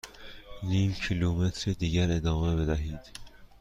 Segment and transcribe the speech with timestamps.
[0.63, 2.99] نیم کیلومتر دیگر ادامه بدهید.